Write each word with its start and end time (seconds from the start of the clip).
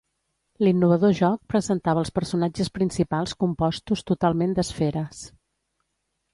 L'innovador 0.67 1.13
joc 1.19 1.43
presentava 1.55 2.01
els 2.05 2.11
personatges 2.17 2.73
principals 2.79 3.37
compostos 3.45 4.05
totalment 4.13 4.59
d'esferes. 4.61 5.25